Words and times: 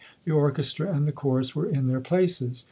The 0.25 0.31
orchestra 0.31 0.91
and 0.91 1.07
the 1.07 1.11
chorus 1.11 1.55
were 1.55 1.67
in 1.69 1.85
their 1.85 2.01
places. 2.01 2.59